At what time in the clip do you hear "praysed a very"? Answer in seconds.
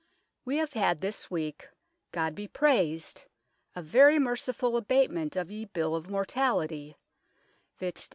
2.47-4.17